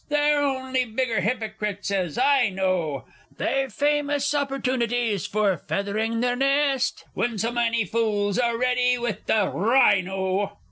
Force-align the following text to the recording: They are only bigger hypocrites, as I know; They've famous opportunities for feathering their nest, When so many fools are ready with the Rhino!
They 0.09 0.31
are 0.31 0.41
only 0.41 0.83
bigger 0.85 1.21
hypocrites, 1.21 1.91
as 1.91 2.17
I 2.17 2.49
know; 2.49 3.05
They've 3.37 3.71
famous 3.71 4.33
opportunities 4.33 5.27
for 5.27 5.57
feathering 5.57 6.21
their 6.21 6.35
nest, 6.35 7.03
When 7.13 7.37
so 7.37 7.51
many 7.51 7.85
fools 7.85 8.39
are 8.39 8.57
ready 8.57 8.97
with 8.97 9.27
the 9.27 9.47
Rhino! 9.49 10.57